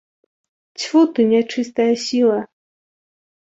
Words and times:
Цьфу 0.79 1.03
ты, 1.13 1.27
нячыстая 1.33 1.89
сіла! 2.07 2.41